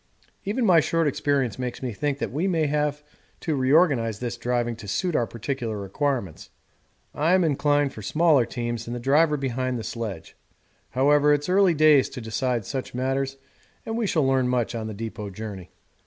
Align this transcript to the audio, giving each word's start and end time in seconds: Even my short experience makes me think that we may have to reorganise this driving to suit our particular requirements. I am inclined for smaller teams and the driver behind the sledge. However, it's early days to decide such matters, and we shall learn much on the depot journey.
Even 0.45 0.65
my 0.65 0.79
short 0.79 1.07
experience 1.07 1.59
makes 1.59 1.83
me 1.83 1.93
think 1.93 2.17
that 2.17 2.31
we 2.31 2.47
may 2.47 2.65
have 2.65 3.03
to 3.41 3.55
reorganise 3.55 4.17
this 4.17 4.35
driving 4.35 4.75
to 4.77 4.87
suit 4.87 5.15
our 5.15 5.27
particular 5.27 5.77
requirements. 5.79 6.49
I 7.13 7.33
am 7.35 7.43
inclined 7.43 7.93
for 7.93 8.01
smaller 8.01 8.43
teams 8.47 8.87
and 8.87 8.95
the 8.95 8.99
driver 8.99 9.37
behind 9.37 9.77
the 9.77 9.83
sledge. 9.83 10.35
However, 10.89 11.35
it's 11.35 11.49
early 11.49 11.75
days 11.75 12.09
to 12.09 12.19
decide 12.19 12.65
such 12.65 12.95
matters, 12.95 13.37
and 13.85 13.95
we 13.95 14.07
shall 14.07 14.25
learn 14.25 14.47
much 14.47 14.73
on 14.73 14.87
the 14.87 14.95
depot 14.95 15.29
journey. 15.29 15.69